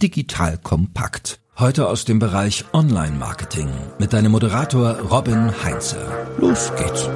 [0.00, 1.40] digital kompakt.
[1.58, 5.98] Heute aus dem Bereich Online-Marketing mit deinem Moderator Robin Heinze.
[6.38, 7.08] Los geht's.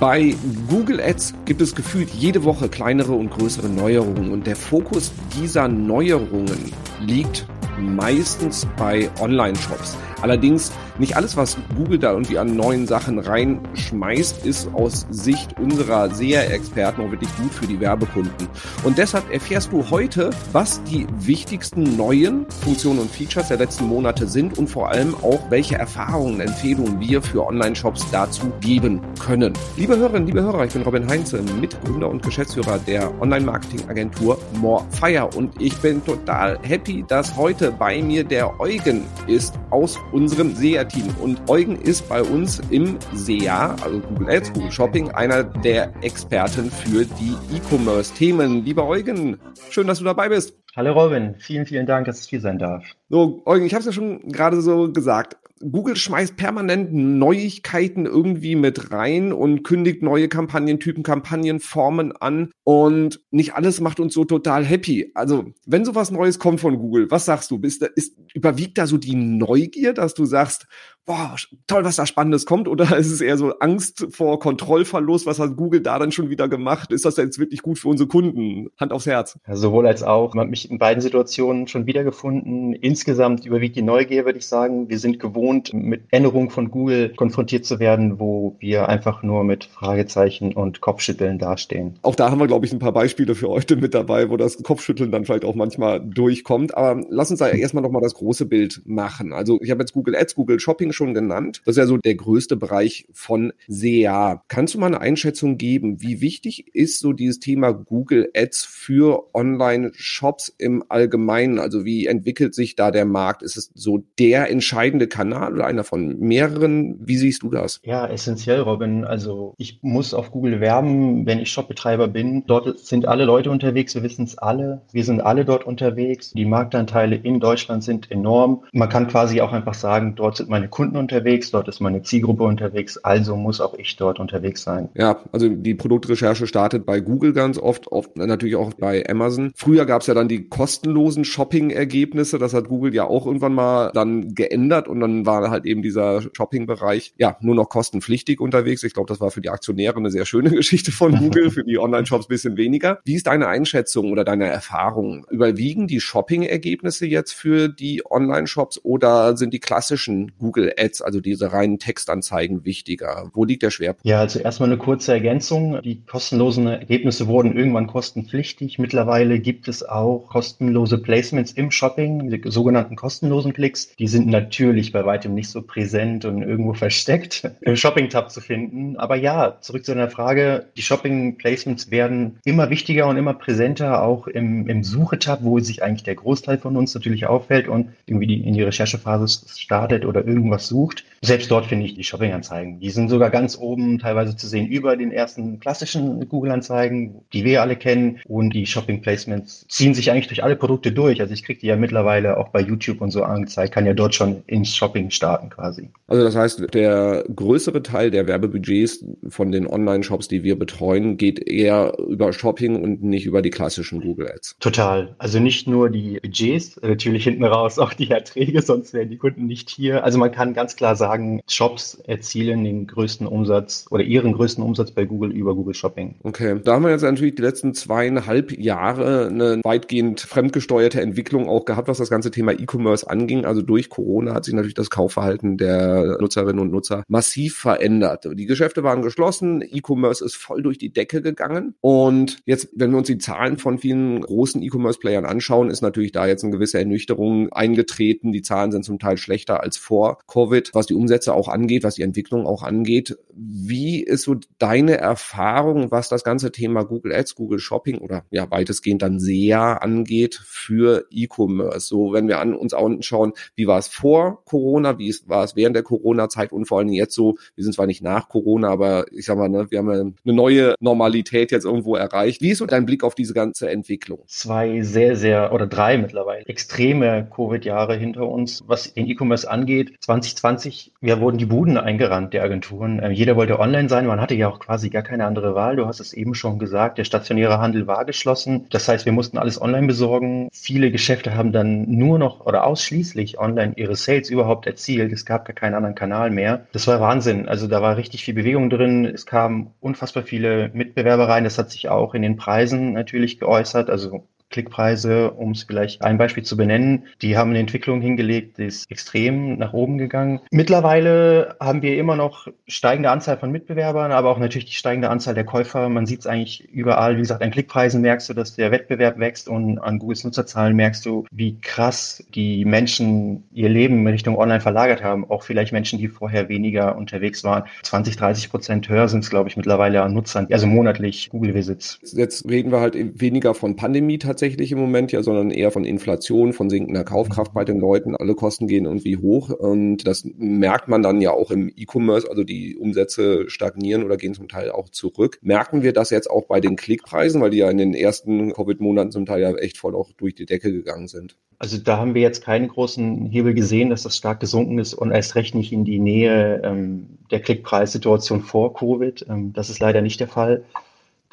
[0.00, 0.34] Bei
[0.68, 5.68] Google Ads gibt es gefühlt jede Woche kleinere und größere Neuerungen und der Fokus dieser
[5.68, 7.46] Neuerungen liegt
[7.78, 9.96] meistens bei Online-Shops.
[10.26, 16.12] Allerdings nicht alles, was Google da irgendwie an neuen Sachen reinschmeißt, ist aus Sicht unserer
[16.12, 18.48] SEA-Experten auch wirklich gut für die Werbekunden.
[18.82, 24.26] Und deshalb erfährst du heute, was die wichtigsten neuen Funktionen und Features der letzten Monate
[24.26, 29.52] sind und vor allem auch, welche Erfahrungen, Empfehlungen wir für Online-Shops dazu geben können.
[29.76, 35.62] Liebe Hörerinnen, liebe Hörer, ich bin Robin Heinze, Mitgründer und Geschäftsführer der Online-Marketing-Agentur Morefire und
[35.62, 41.14] ich bin total happy, dass heute bei mir der Eugen ist aus unserem SEA-Team.
[41.20, 46.70] Und Eugen ist bei uns im SEA, also Google Ads, Google Shopping, einer der Experten
[46.70, 48.64] für die E-Commerce-Themen.
[48.64, 50.54] Lieber Eugen, schön, dass du dabei bist.
[50.76, 52.84] Hallo Robin, vielen, vielen Dank, dass ich hier sein darf.
[53.08, 55.38] So, Eugen, ich habe es ja schon gerade so gesagt.
[55.60, 63.54] Google schmeißt permanent Neuigkeiten irgendwie mit rein und kündigt neue Kampagnentypen, Kampagnenformen an und nicht
[63.54, 65.12] alles macht uns so total happy.
[65.14, 67.58] Also, wenn sowas Neues kommt von Google, was sagst du?
[67.58, 70.66] Bist, ist, überwiegt da so die Neugier, dass du sagst,
[71.06, 72.68] boah, toll, was da Spannendes kommt?
[72.68, 75.26] Oder ist es eher so Angst vor Kontrollverlust?
[75.26, 76.92] Was hat Google da dann schon wieder gemacht?
[76.92, 78.68] Ist das jetzt wirklich gut für unsere Kunden?
[78.78, 79.38] Hand aufs Herz.
[79.46, 80.34] Ja, sowohl als auch.
[80.34, 82.74] Man hat mich in beiden Situationen schon wiedergefunden.
[82.74, 84.88] Insgesamt überwiegt die Neugier, würde ich sagen.
[84.88, 89.44] Wir sind gewohnt, gewohnt, mit Änderungen von Google konfrontiert zu werden, wo wir einfach nur
[89.44, 91.98] mit Fragezeichen und Kopfschütteln dastehen.
[92.02, 94.62] Auch da haben wir, glaube ich, ein paar Beispiele für heute mit dabei, wo das
[94.62, 96.76] Kopfschütteln dann vielleicht auch manchmal durchkommt.
[96.76, 99.32] Aber lass uns da erstmal nochmal das große Bild machen.
[99.32, 101.62] Also ich habe jetzt Google Ads, Google Shopping schon genannt.
[101.64, 104.42] Das ist ja so der größte Bereich von SEA.
[104.48, 109.34] Kannst du mal eine Einschätzung geben, wie wichtig ist so dieses Thema Google Ads für
[109.34, 111.58] Online-Shops im Allgemeinen?
[111.58, 113.42] Also wie entwickelt sich da der Markt?
[113.42, 115.54] Ist es so der entscheidende Kanal?
[115.54, 116.96] Oder einer von mehreren?
[117.06, 117.80] Wie siehst du das?
[117.84, 119.04] Ja, essentiell, Robin.
[119.04, 122.44] Also ich muss auf Google werben, wenn ich Shopbetreiber bin.
[122.46, 124.82] Dort sind alle Leute unterwegs, wir wissen es alle.
[124.92, 126.32] Wir sind alle dort unterwegs.
[126.32, 128.64] Die Marktanteile in Deutschland sind enorm.
[128.72, 132.44] Man kann quasi auch einfach sagen, dort sind meine Kunden unterwegs, dort ist meine Zielgruppe
[132.44, 134.88] unterwegs, also muss auch ich dort unterwegs sein.
[134.94, 139.52] Ja, also die Produktrecherche startet bei Google ganz oft, oft natürlich auch bei Amazon.
[139.56, 143.90] Früher gab es ja dann die kostenlosen Shopping-Ergebnisse, das hat Google ja auch irgendwann mal
[143.94, 148.82] dann geändert und dann war halt eben dieser Shopping-Bereich ja nur noch kostenpflichtig unterwegs.
[148.82, 151.78] Ich glaube, das war für die Aktionäre eine sehr schöne Geschichte von Google, für die
[151.78, 153.00] Online-Shops bisschen weniger.
[153.04, 155.26] Wie ist deine Einschätzung oder deine Erfahrung?
[155.30, 161.52] Überwiegen die Shopping-Ergebnisse jetzt für die Online-Shops oder sind die klassischen Google Ads, also diese
[161.52, 163.30] reinen Textanzeigen, wichtiger?
[163.34, 164.06] Wo liegt der Schwerpunkt?
[164.06, 165.80] Ja, also erstmal eine kurze Ergänzung.
[165.82, 168.78] Die kostenlosen Ergebnisse wurden irgendwann kostenpflichtig.
[168.78, 173.94] Mittlerweile gibt es auch kostenlose Placements im Shopping, die sogenannten kostenlosen Klicks.
[173.96, 178.96] Die sind natürlich bei weitem nicht so präsent und irgendwo versteckt im Shopping-Tab zu finden.
[178.96, 180.66] Aber ja, zurück zu deiner Frage.
[180.76, 186.04] Die Shopping-Placements werden immer wichtiger und immer präsenter, auch im, im Suche-Tab, wo sich eigentlich
[186.04, 190.55] der Großteil von uns natürlich auffällt und irgendwie die, in die Recherchephase startet oder irgendwas
[190.60, 191.04] sucht.
[191.22, 192.78] Selbst dort finde ich die Shopping-Anzeigen.
[192.80, 197.62] Die sind sogar ganz oben teilweise zu sehen über den ersten klassischen Google-Anzeigen, die wir
[197.62, 198.20] alle kennen.
[198.26, 201.20] Und die Shopping-Placements ziehen sich eigentlich durch alle Produkte durch.
[201.20, 204.14] Also ich kriege die ja mittlerweile auch bei YouTube und so angezeigt, kann ja dort
[204.14, 205.90] schon ins Shopping starten quasi.
[206.06, 211.48] Also das heißt, der größere Teil der Werbebudgets von den Online-Shops, die wir betreuen, geht
[211.48, 214.56] eher über Shopping und nicht über die klassischen Google Ads.
[214.60, 215.14] Total.
[215.18, 219.46] Also nicht nur die Budgets, natürlich hinten raus auch die Erträge, sonst wären die Kunden
[219.46, 220.04] nicht hier.
[220.04, 224.62] Also man kann ganz klar sagen, sagen, Shops erzielen den größten Umsatz oder ihren größten
[224.62, 226.16] Umsatz bei Google über Google Shopping.
[226.22, 231.64] Okay, da haben wir jetzt natürlich die letzten zweieinhalb Jahre eine weitgehend fremdgesteuerte Entwicklung auch
[231.64, 233.44] gehabt, was das ganze Thema E-Commerce anging.
[233.44, 238.28] Also durch Corona hat sich natürlich das Kaufverhalten der Nutzerinnen und Nutzer massiv verändert.
[238.34, 241.74] Die Geschäfte waren geschlossen, E-Commerce ist voll durch die Decke gegangen.
[241.80, 246.26] Und jetzt, wenn wir uns die Zahlen von vielen großen E-Commerce-Playern anschauen, ist natürlich da
[246.26, 248.32] jetzt eine gewisse Ernüchterung eingetreten.
[248.32, 251.94] Die Zahlen sind zum Teil schlechter als vor Covid, was die Umsätze auch angeht, was
[251.94, 253.16] die Entwicklung auch angeht.
[253.34, 258.50] Wie ist so deine Erfahrung, was das ganze Thema Google Ads, Google Shopping oder ja
[258.50, 261.86] weitestgehend dann SEA angeht für E-Commerce?
[261.86, 265.74] So, wenn wir an uns anschauen, wie war es vor Corona, wie war es während
[265.74, 269.24] der Corona-Zeit und vor allem jetzt so, wir sind zwar nicht nach Corona, aber ich
[269.24, 272.42] sag mal, ne, wir haben eine neue Normalität jetzt irgendwo erreicht.
[272.42, 274.18] Wie ist so dein Blick auf diese ganze Entwicklung?
[274.26, 279.94] Zwei sehr, sehr oder drei mittlerweile extreme Covid-Jahre hinter uns, was den E-Commerce angeht.
[280.00, 282.98] 20 2020, wir wurden die Buden eingerannt, der Agenturen.
[282.98, 284.06] Äh, jeder wollte online sein.
[284.06, 285.76] Man hatte ja auch quasi gar keine andere Wahl.
[285.76, 286.98] Du hast es eben schon gesagt.
[286.98, 288.66] Der stationäre Handel war geschlossen.
[288.70, 290.48] Das heißt, wir mussten alles online besorgen.
[290.52, 295.12] Viele Geschäfte haben dann nur noch oder ausschließlich online ihre Sales überhaupt erzielt.
[295.12, 296.66] Es gab gar keinen anderen Kanal mehr.
[296.72, 297.48] Das war Wahnsinn.
[297.48, 299.04] Also da war richtig viel Bewegung drin.
[299.04, 301.44] Es kamen unfassbar viele Mitbewerber rein.
[301.44, 303.90] Das hat sich auch in den Preisen natürlich geäußert.
[303.90, 308.64] Also Klickpreise, um es vielleicht ein Beispiel zu benennen, die haben eine Entwicklung hingelegt, die
[308.64, 310.40] ist extrem nach oben gegangen.
[310.50, 315.34] Mittlerweile haben wir immer noch steigende Anzahl von Mitbewerbern, aber auch natürlich die steigende Anzahl
[315.34, 315.88] der Käufer.
[315.88, 317.16] Man sieht es eigentlich überall.
[317.16, 321.04] Wie gesagt, an Klickpreisen merkst du, dass der Wettbewerb wächst und an Googles Nutzerzahlen merkst
[321.04, 325.28] du, wie krass die Menschen ihr Leben in Richtung Online verlagert haben.
[325.28, 327.64] Auch vielleicht Menschen, die vorher weniger unterwegs waren.
[327.82, 331.98] 20, 30 Prozent höher sind es, glaube ich, mittlerweile an Nutzern, also monatlich Google-Visits.
[332.12, 336.52] Jetzt reden wir halt weniger von Pandemie tatsächlich im Moment ja, sondern eher von Inflation,
[336.52, 338.14] von sinkender Kaufkraft bei den Leuten.
[338.14, 342.44] Alle Kosten gehen irgendwie hoch und das merkt man dann ja auch im E-Commerce, also
[342.44, 345.38] die Umsätze stagnieren oder gehen zum Teil auch zurück.
[345.40, 349.10] Merken wir das jetzt auch bei den Klickpreisen, weil die ja in den ersten Covid-Monaten
[349.10, 351.38] zum Teil ja echt voll auch durch die Decke gegangen sind?
[351.58, 355.12] Also da haben wir jetzt keinen großen Hebel gesehen, dass das stark gesunken ist und
[355.12, 359.24] erst recht nicht in die Nähe ähm, der Klickpreissituation vor Covid.
[359.30, 360.64] Ähm, das ist leider nicht der Fall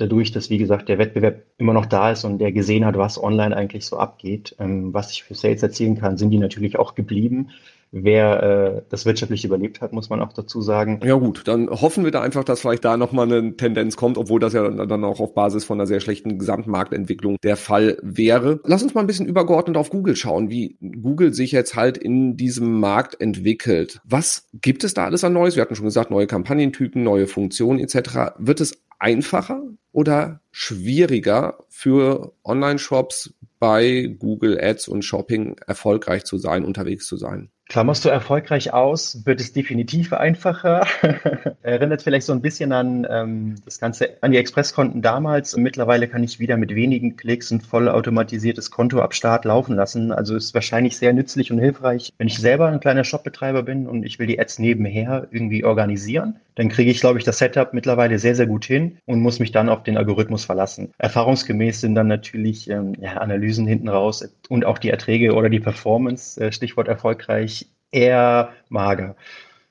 [0.03, 3.21] dadurch, dass, wie gesagt, der Wettbewerb immer noch da ist und der gesehen hat, was
[3.21, 6.94] online eigentlich so abgeht, ähm, was ich für Sales erzielen kann, sind die natürlich auch
[6.94, 7.50] geblieben.
[7.95, 11.00] Wer äh, das wirtschaftlich überlebt hat, muss man auch dazu sagen.
[11.03, 14.39] Ja gut, dann hoffen wir da einfach, dass vielleicht da nochmal eine Tendenz kommt, obwohl
[14.39, 18.59] das ja dann auch auf Basis von einer sehr schlechten Gesamtmarktentwicklung der Fall wäre.
[18.65, 22.35] Lass uns mal ein bisschen übergeordnet auf Google schauen, wie Google sich jetzt halt in
[22.35, 24.01] diesem Markt entwickelt.
[24.06, 25.56] Was gibt es da alles an Neues?
[25.56, 28.33] Wir hatten schon gesagt, neue Kampagnentypen, neue Funktionen etc.
[28.39, 29.61] Wird es einfacher
[29.94, 37.50] oder schwieriger für Online-Shops bei Google Ads und Shopping erfolgreich zu sein, unterwegs zu sein?
[37.69, 40.86] Klammerst du erfolgreich aus, wird es definitiv einfacher.
[41.63, 45.56] Erinnert vielleicht so ein bisschen an ähm, das Ganze, an die Expresskonten damals.
[45.56, 50.12] Mittlerweile kann ich wieder mit wenigen Klicks ein vollautomatisiertes Konto ab Start laufen lassen.
[50.12, 54.04] Also ist wahrscheinlich sehr nützlich und hilfreich, wenn ich selber ein kleiner Shopbetreiber bin und
[54.04, 56.40] ich will die Ads nebenher irgendwie organisieren.
[56.55, 59.51] Dann kriege ich, glaube ich, das Setup mittlerweile sehr, sehr gut hin und muss mich
[59.51, 60.91] dann auf den Algorithmus verlassen.
[60.97, 65.59] Erfahrungsgemäß sind dann natürlich ähm, ja, Analysen hinten raus und auch die Erträge oder die
[65.59, 69.15] Performance, äh, Stichwort erfolgreich, eher mager.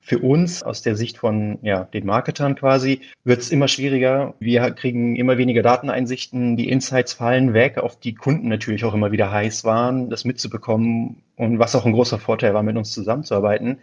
[0.04, 4.34] Für uns aus der Sicht von ja, den Marketern quasi wird es immer schwieriger.
[4.40, 9.12] Wir kriegen immer weniger Dateneinsichten, die Insights fallen weg, auf die Kunden natürlich auch immer
[9.12, 13.78] wieder heiß waren, das mitzubekommen und was auch ein großer Vorteil war, mit uns zusammenzuarbeiten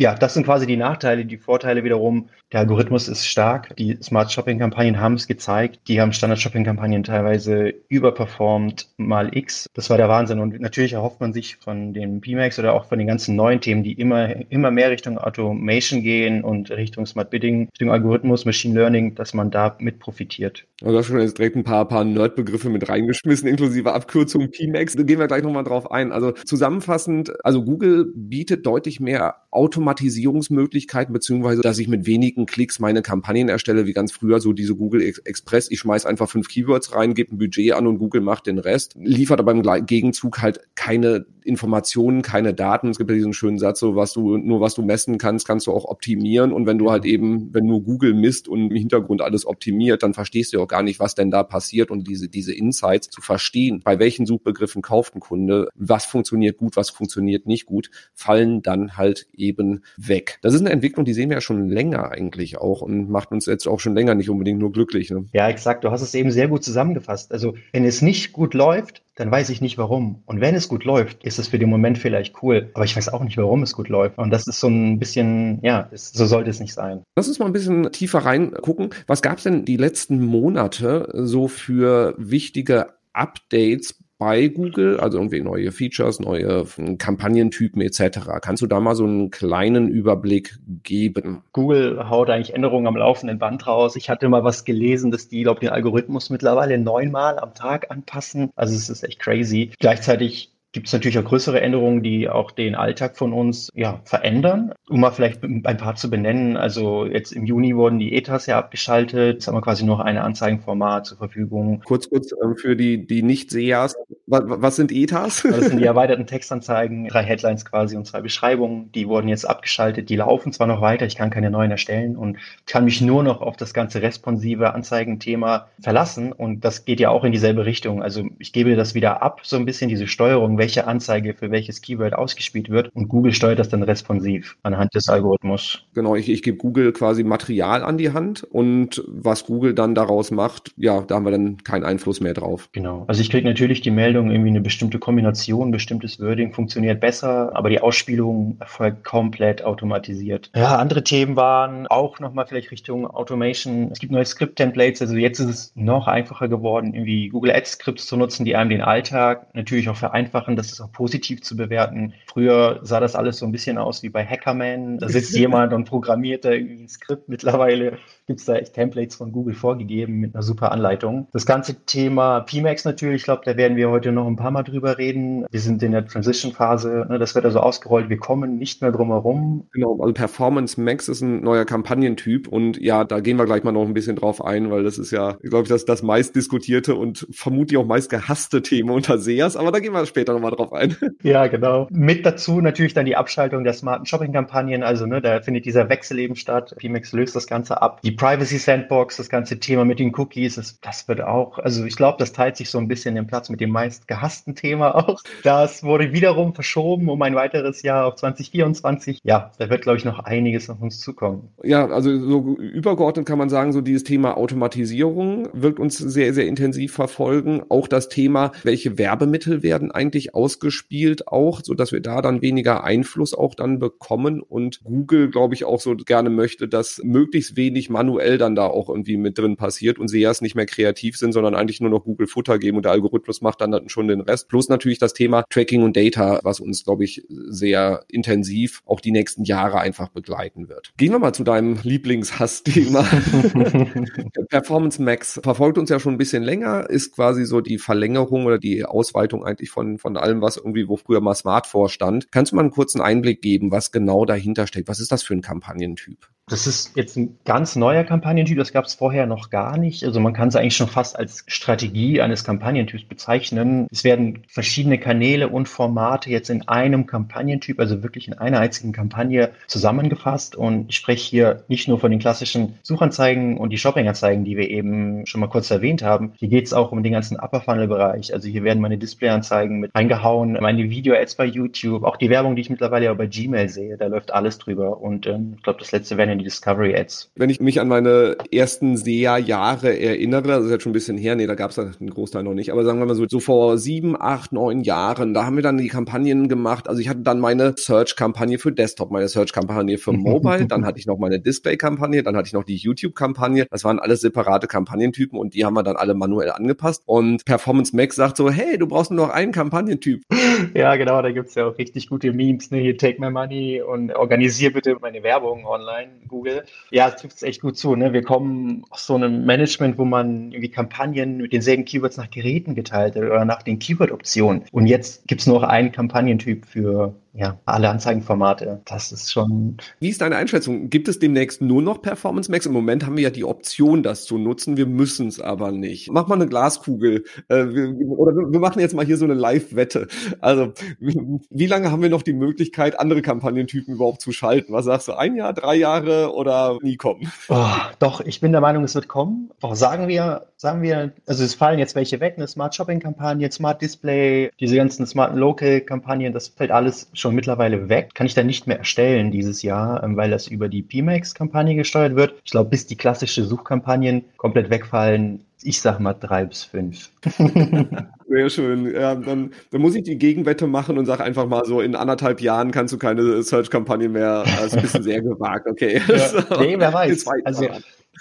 [0.00, 1.26] ja, das sind quasi die Nachteile.
[1.26, 3.76] Die Vorteile wiederum, der Algorithmus ist stark.
[3.76, 5.80] Die Smart Shopping Kampagnen haben es gezeigt.
[5.88, 9.66] Die haben Standard Shopping Kampagnen teilweise überperformt mal X.
[9.74, 10.40] Das war der Wahnsinn.
[10.40, 13.82] Und natürlich erhofft man sich von den PMAX oder auch von den ganzen neuen Themen,
[13.82, 19.14] die immer, immer mehr Richtung Automation gehen und Richtung Smart Bidding, Richtung Algorithmus, Machine Learning,
[19.16, 20.64] dass man da mit profitiert.
[20.80, 24.96] Also du hast schon jetzt direkt ein paar, paar Nerd-Begriffe mit reingeschmissen, inklusive Abkürzung PMAX.
[24.96, 26.10] Da gehen wir gleich nochmal drauf ein.
[26.10, 32.78] Also zusammenfassend, also Google bietet deutlich mehr Automation Automatisierungsmöglichkeiten, beziehungsweise dass ich mit wenigen Klicks
[32.78, 35.70] meine Kampagnen erstelle, wie ganz früher so diese Google Express.
[35.70, 38.94] Ich schmeiß einfach fünf Keywords rein, gebe ein Budget an und Google macht den Rest.
[38.98, 42.88] Liefert aber im Gegenzug halt keine Informationen, keine Daten.
[42.88, 45.66] Es gibt ja diesen schönen Satz, so was du, nur was du messen kannst, kannst
[45.66, 46.52] du auch optimieren.
[46.52, 50.14] Und wenn du halt eben, wenn nur Google misst und im Hintergrund alles optimiert, dann
[50.14, 53.80] verstehst du auch gar nicht, was denn da passiert und diese, diese Insights zu verstehen.
[53.82, 58.96] Bei welchen Suchbegriffen kauft ein Kunde, was funktioniert gut, was funktioniert nicht gut, fallen dann
[58.96, 60.38] halt eben weg.
[60.42, 63.46] Das ist eine Entwicklung, die sehen wir ja schon länger eigentlich auch und macht uns
[63.46, 65.10] jetzt auch schon länger nicht unbedingt nur glücklich.
[65.10, 65.24] Ne?
[65.32, 65.84] Ja, exakt.
[65.84, 67.32] Du hast es eben sehr gut zusammengefasst.
[67.32, 70.22] Also wenn es nicht gut läuft, dann weiß ich nicht warum.
[70.24, 72.70] Und wenn es gut läuft, ist es für den Moment vielleicht cool.
[72.74, 74.16] Aber ich weiß auch nicht, warum es gut läuft.
[74.16, 77.02] Und das ist so ein bisschen, ja, es, so sollte es nicht sein.
[77.16, 78.90] Lass uns mal ein bisschen tiefer reingucken.
[79.06, 85.40] Was gab es denn die letzten Monate so für wichtige Updates bei Google, also irgendwie
[85.40, 86.66] neue Features, neue
[86.98, 88.20] Kampagnentypen etc.
[88.42, 91.42] Kannst du da mal so einen kleinen Überblick geben?
[91.52, 93.96] Google haut eigentlich Änderungen am laufenden Band raus.
[93.96, 98.50] Ich hatte mal was gelesen, dass die, glaube den Algorithmus mittlerweile neunmal am Tag anpassen.
[98.56, 99.70] Also es ist echt crazy.
[99.78, 104.72] Gleichzeitig gibt es natürlich auch größere Änderungen, die auch den Alltag von uns ja, verändern.
[104.88, 108.58] Um mal vielleicht ein paar zu benennen, also jetzt im Juni wurden die ETAs ja
[108.58, 109.34] abgeschaltet.
[109.34, 111.82] Jetzt haben wir quasi noch ein Anzeigenformat zur Verfügung.
[111.84, 113.96] Kurz, kurz äh, für die, die Nicht-Sehers,
[114.26, 115.42] was, was sind ETAs?
[115.42, 118.92] Das sind die erweiterten Textanzeigen, drei Headlines quasi und zwei Beschreibungen.
[118.92, 120.08] Die wurden jetzt abgeschaltet.
[120.08, 123.40] Die laufen zwar noch weiter, ich kann keine neuen erstellen und kann mich nur noch
[123.40, 126.32] auf das ganze responsive Anzeigenthema verlassen.
[126.32, 128.02] Und das geht ja auch in dieselbe Richtung.
[128.02, 131.80] Also ich gebe das wieder ab, so ein bisschen diese Steuerung welche Anzeige für welches
[131.80, 135.86] Keyword ausgespielt wird und Google steuert das dann responsiv anhand des Algorithmus.
[135.94, 140.30] Genau, ich, ich gebe Google quasi Material an die Hand und was Google dann daraus
[140.30, 142.68] macht, ja, da haben wir dann keinen Einfluss mehr drauf.
[142.72, 143.04] Genau.
[143.08, 147.70] Also ich kriege natürlich die Meldung, irgendwie eine bestimmte Kombination, bestimmtes Wording funktioniert besser, aber
[147.70, 150.50] die Ausspielung erfolgt komplett automatisiert.
[150.54, 153.90] Ja, andere Themen waren auch nochmal vielleicht Richtung Automation.
[153.90, 158.18] Es gibt neue Script-Templates, also jetzt ist es noch einfacher geworden, irgendwie Google Ads-Skripts zu
[158.18, 162.14] nutzen, die einem den Alltag natürlich auch vereinfachen, das ist auch positiv zu bewerten.
[162.26, 164.98] Früher sah das alles so ein bisschen aus wie bei Hackerman.
[164.98, 167.28] Da sitzt jemand und programmiert da irgendwie ein Skript.
[167.28, 167.98] Mittlerweile
[168.30, 171.26] gibt es da echt Templates von Google vorgegeben mit einer super Anleitung.
[171.32, 174.62] Das ganze Thema PMAX natürlich, ich glaube, da werden wir heute noch ein paar Mal
[174.62, 175.46] drüber reden.
[175.50, 179.08] Wir sind in der Transition-Phase, ne, das wird also ausgerollt, wir kommen nicht mehr drum
[179.08, 179.66] herum.
[179.72, 183.72] Genau, also Performance Max ist ein neuer Kampagnentyp und ja, da gehen wir gleich mal
[183.72, 186.94] noch ein bisschen drauf ein, weil das ist ja, glaube ich, das, das meist diskutierte
[186.94, 190.72] und vermutlich auch meist gehasste Thema unter SEAs, aber da gehen wir später nochmal drauf
[190.72, 190.96] ein.
[191.22, 191.86] Ja, genau.
[191.90, 196.18] Mit dazu natürlich dann die Abschaltung der smarten Shopping-Kampagnen, also ne, da findet dieser Wechsel
[196.18, 196.74] eben statt.
[196.78, 198.00] PMAX löst das Ganze ab.
[198.02, 201.96] Die Privacy Sandbox, das ganze Thema mit den Cookies, das, das wird auch, also ich
[201.96, 205.20] glaube, das teilt sich so ein bisschen den Platz mit dem meist gehassten Thema auch.
[205.42, 209.20] Das wurde wiederum verschoben um ein weiteres Jahr auf 2024.
[209.22, 211.50] Ja, da wird, glaube ich, noch einiges auf uns zukommen.
[211.62, 216.46] Ja, also so übergeordnet kann man sagen, so dieses Thema Automatisierung wird uns sehr, sehr
[216.46, 217.62] intensiv verfolgen.
[217.68, 222.84] Auch das Thema, welche Werbemittel werden eigentlich ausgespielt auch, so dass wir da dann weniger
[222.84, 227.90] Einfluss auch dann bekommen und Google, glaube ich, auch so gerne möchte, dass möglichst wenig
[227.90, 231.54] manuell dann da auch irgendwie mit drin passiert und SEAs nicht mehr kreativ sind, sondern
[231.54, 234.48] eigentlich nur noch Google Futter geben und der Algorithmus macht dann schon den Rest.
[234.48, 239.12] Plus natürlich das Thema Tracking und Data, was uns, glaube ich, sehr intensiv auch die
[239.12, 240.92] nächsten Jahre einfach begleiten wird.
[240.96, 243.02] Gehen wir mal zu deinem Lieblingshassthema.
[244.48, 248.58] Performance Max verfolgt uns ja schon ein bisschen länger, ist quasi so die Verlängerung oder
[248.58, 252.30] die Ausweitung eigentlich von, von allem, was irgendwie, wo früher mal Smart vorstand.
[252.32, 254.88] Kannst du mal einen kurzen Einblick geben, was genau dahinter steckt?
[254.88, 256.28] Was ist das für ein Kampagnentyp?
[256.50, 260.02] Das ist jetzt ein ganz neuer Kampagnentyp, das gab es vorher noch gar nicht.
[260.02, 263.86] Also man kann es eigentlich schon fast als Strategie eines Kampagnentyps bezeichnen.
[263.92, 268.90] Es werden verschiedene Kanäle und Formate jetzt in einem Kampagnentyp, also wirklich in einer einzigen
[268.90, 270.56] Kampagne zusammengefasst.
[270.56, 274.70] Und ich spreche hier nicht nur von den klassischen Suchanzeigen und die Shoppinganzeigen, die wir
[274.70, 276.32] eben schon mal kurz erwähnt haben.
[276.36, 278.34] Hier geht es auch um den ganzen Upper Funnel Bereich.
[278.34, 282.62] Also hier werden meine Displayanzeigen mit reingehauen, meine Video-Ads bei YouTube, auch die Werbung, die
[282.62, 285.00] ich mittlerweile auch bei Gmail sehe, da läuft alles drüber.
[285.00, 287.30] Und ähm, ich glaube, das letzte werden die Discovery Ads.
[287.36, 291.36] Wenn ich mich an meine ersten SEA-Jahre erinnere, das ist jetzt schon ein bisschen her,
[291.36, 293.78] nee, da gab es einen Großteil noch nicht, aber sagen wir mal so, so vor
[293.78, 296.88] sieben, acht, neun Jahren, da haben wir dann die Kampagnen gemacht.
[296.88, 301.06] Also ich hatte dann meine Search-Kampagne für Desktop, meine Search-Kampagne für Mobile, dann hatte ich
[301.06, 303.66] noch meine Display-Kampagne, dann hatte ich noch die YouTube-Kampagne.
[303.70, 307.02] Das waren alles separate Kampagnentypen und die haben wir dann alle manuell angepasst.
[307.06, 310.22] Und Performance Max sagt so, hey, du brauchst nur noch einen Kampagnentyp.
[310.74, 312.78] Ja, genau, da gibt's ja auch richtig gute Memes, ne?
[312.78, 316.10] Hier take my money und organisier bitte meine Werbung online.
[316.30, 316.64] Google.
[316.90, 317.94] Ja, es trifft echt gut zu.
[317.94, 318.12] Ne?
[318.12, 322.74] Wir kommen aus so einem Management, wo man irgendwie Kampagnen mit denselben Keywords nach Geräten
[322.74, 324.64] geteilt hat oder nach den Keyword-Optionen.
[324.72, 328.80] Und jetzt gibt es nur noch einen Kampagnentyp für ja, alle Anzeigenformate.
[328.86, 329.76] Das ist schon.
[330.00, 330.90] Wie ist deine Einschätzung?
[330.90, 332.66] Gibt es demnächst nur noch Performance Max?
[332.66, 334.76] Im Moment haben wir ja die Option, das zu nutzen.
[334.76, 336.10] Wir müssen es aber nicht.
[336.10, 337.24] Mach mal eine Glaskugel.
[337.48, 340.08] Äh, wir, oder wir machen jetzt mal hier so eine Live-Wette.
[340.40, 344.72] Also, wie, lange haben wir noch die Möglichkeit, andere Kampagnentypen überhaupt zu schalten?
[344.72, 345.12] Was sagst du?
[345.12, 347.30] Ein Jahr, drei Jahre oder nie kommen?
[347.48, 347.66] Oh,
[348.00, 349.50] doch, ich bin der Meinung, es wird kommen.
[349.62, 353.80] Oh, sagen wir, sagen wir, also es fallen jetzt welche weg, eine Smart Shopping-Kampagne, Smart
[353.80, 358.10] Display, diese ganzen Smart Local-Kampagnen, das fällt alles schon mittlerweile weg.
[358.14, 362.14] Kann ich dann nicht mehr erstellen dieses Jahr, ähm, weil das über die PMAX-Kampagne gesteuert
[362.14, 362.34] wird.
[362.44, 367.10] Ich glaube, bis die klassische Suchkampagnen komplett wegfallen, ich sag mal drei bis fünf.
[368.28, 368.94] Sehr schön.
[368.94, 372.42] Ja, dann, dann muss ich die Gegenwette machen und sage einfach mal so, in anderthalb
[372.42, 374.44] Jahren kannst du keine Search-Kampagne mehr.
[374.44, 376.02] Das ist ein bisschen sehr gewagt, okay.
[376.08, 377.26] Ja, nee, wer weiß.
[377.44, 377.66] Also,